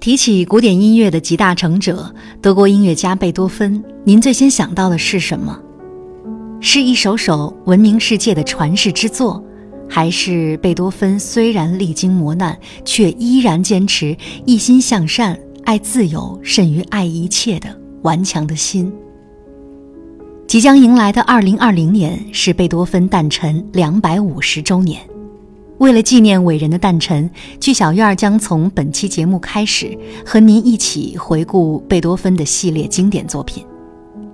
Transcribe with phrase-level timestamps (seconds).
[0.00, 5.58] 提起古典音乐的集大成者——德国音乐家贝多芬，您最先想到的是什么？
[6.60, 9.42] 是一首首闻名世界的传世之作，
[9.88, 14.16] 还是贝多芬虽然历经磨难，却依然坚持
[14.46, 17.68] 一心向善、爱自由甚于爱一切的
[18.02, 18.92] 顽强的心？
[20.46, 25.00] 即将迎来的二零二零年是贝多芬诞辰两百五十周年。
[25.78, 29.96] 为了纪念伟人的诞辰，剧小院将从本期节目开始，
[30.26, 33.64] 和您一起回顾贝多芬的系列经典作品。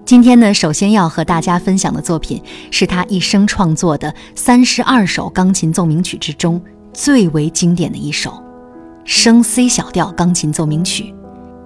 [0.07, 6.61] 今天呢，首先要和大家分享的作品是他一生创作的三十二首钢琴奏鸣曲之中
[6.95, 8.43] 最为经典的一首——
[9.05, 11.15] 升 C 小调钢琴奏鸣曲，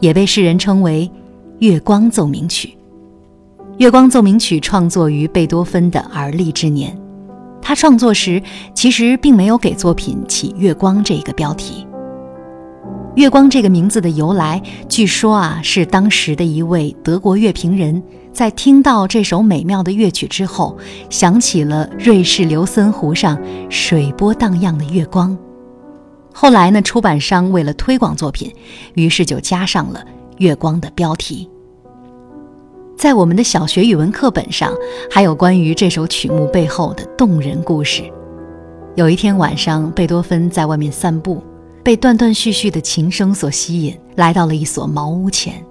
[0.00, 1.08] 也被世人称为
[1.60, 2.68] 《月光奏鸣曲》。
[3.78, 6.96] 《月光奏鸣曲》创作于贝多芬的而立之年。
[7.60, 8.42] 他创作时
[8.74, 11.86] 其实并没有给作品起“月光”这个标题。
[13.16, 20.78] “月光”这个名字的由来，据说啊是当时的一位德国乐评人在听到这首美妙的乐曲之后，
[21.10, 25.36] 想起了瑞士琉森湖上水波荡漾的月光。
[26.32, 28.54] 后来呢，出版商为了推广作品，
[28.94, 30.04] 于是就加上了
[30.38, 31.50] “月光”的标题。
[32.98, 34.74] 在我们的小学语文课本上，
[35.08, 38.02] 还有关于这首曲目背后的动人故事。
[38.96, 41.40] 有一天晚上，贝多芬在外面散步，
[41.84, 45.64] 被断断续续的琴声所吸引，来到了一所茅屋前。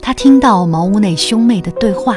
[0.00, 2.16] 他听到茅屋内兄妹的对话，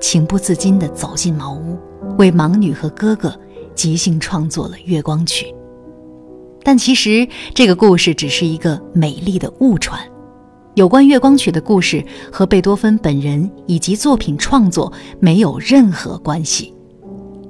[0.00, 1.76] 情不自禁地走进茅屋，
[2.16, 3.38] 为盲女和哥哥
[3.74, 5.44] 即兴创作了《月光曲》。
[6.62, 10.00] 但其实，这个故事只是一个美丽的误传。
[10.78, 16.72] 有关月光曲的故事和贝多芬本人以及作品创作没有任何关系。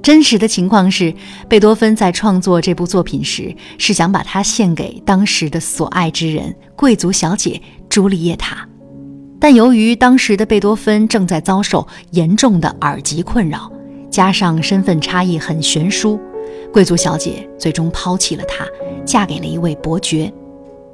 [0.02, 1.12] 真实的情况是，
[1.46, 8.66] 贝多芬在创作这部作品时，是想把它献给当时的所爱之人——贵族小姐朱丽叶塔。
[9.38, 13.70] 但由于当时的贝多芬正在遭受严重的耳疾困扰，
[14.10, 16.18] 加上身份差异很悬殊，
[16.72, 18.64] 贵族小姐最终抛弃了他，
[19.04, 20.32] 嫁给了一位伯爵。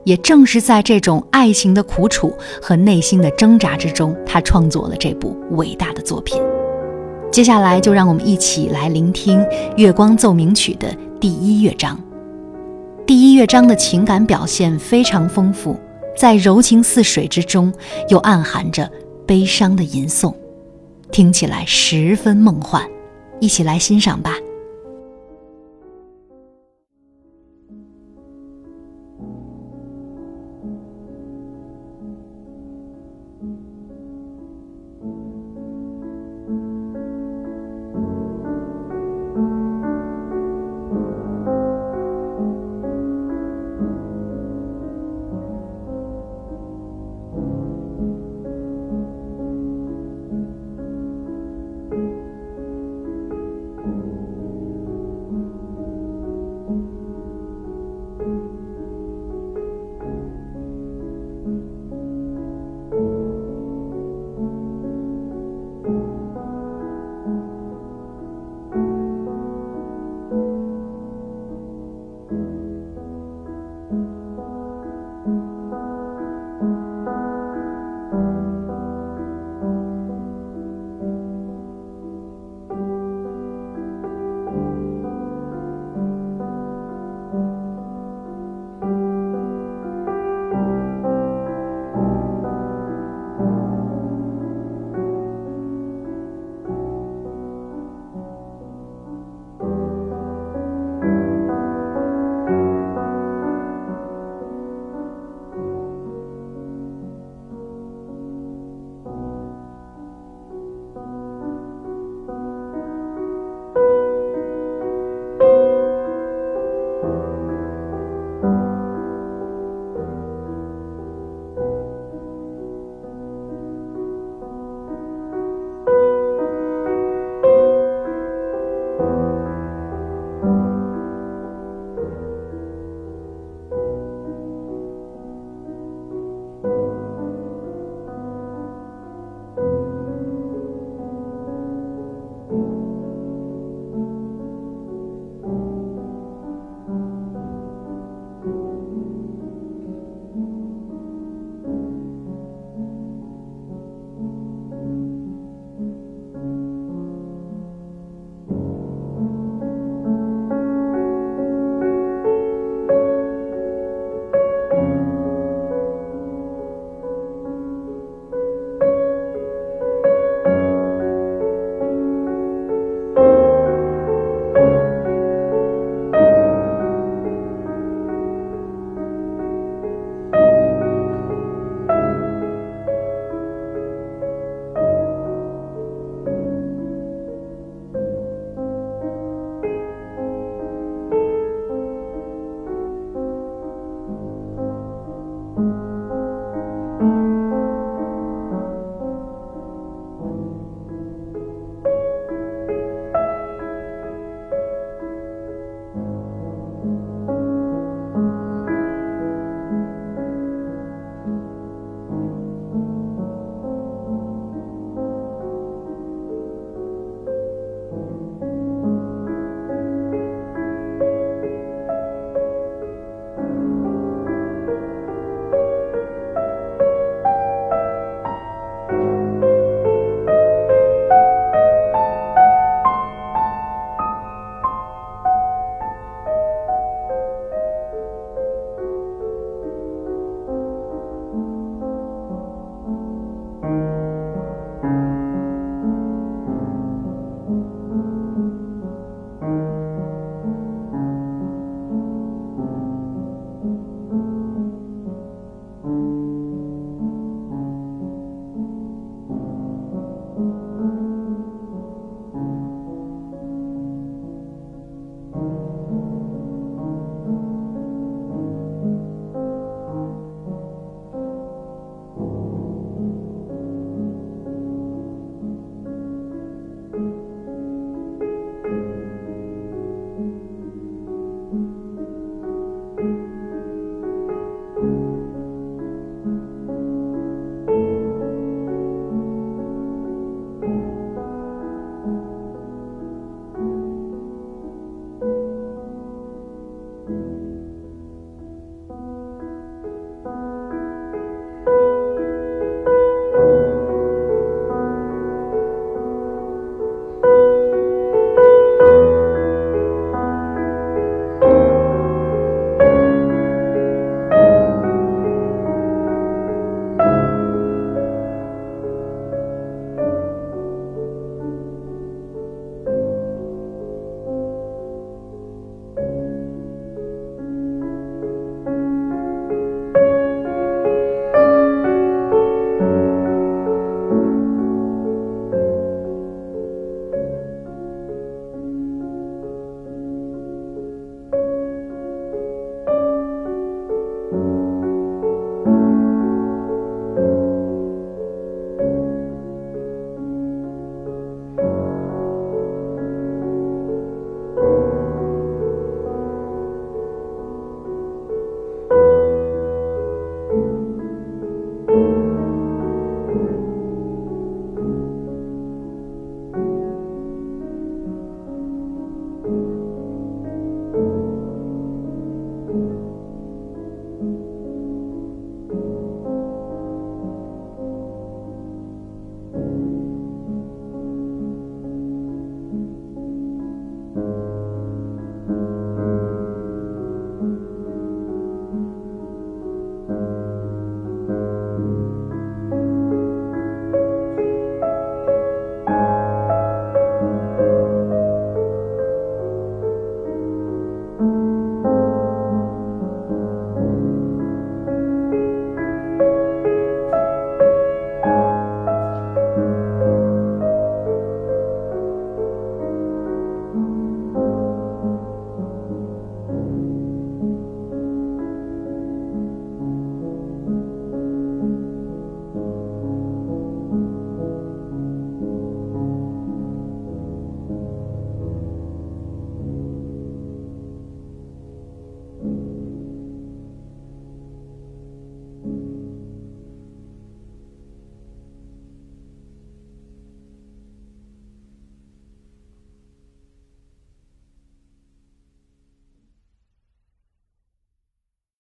[0.05, 2.33] 也正是在这种爱情的苦楚
[2.63, 6.41] 和内心的挣扎之中，他创作了这部伟大的作品。
[7.33, 9.41] 接下来，就让我们一起来聆听
[9.77, 11.99] 《月光奏鸣曲》的第一乐章。
[13.07, 15.77] 第一乐章的情感表现非常丰富，
[16.17, 17.73] 在柔情似水之中，
[18.09, 18.89] 又暗含着
[19.27, 20.33] 悲伤的吟诵，
[21.11, 22.89] 听起来十分梦幻。
[23.41, 24.37] 一起来欣赏吧。